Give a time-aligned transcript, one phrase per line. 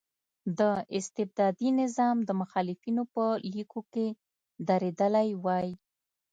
[0.59, 0.61] د
[0.97, 4.07] استبدادي نظام د مخالفینو په لیکو کې
[4.69, 5.69] درېدلی وای.